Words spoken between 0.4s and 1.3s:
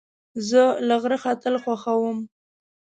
زه له غره